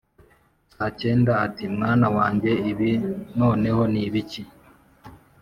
[0.75, 2.91] Sacyega ati «mwana wanjye ibi
[3.39, 4.43] noneho ni ibiki?»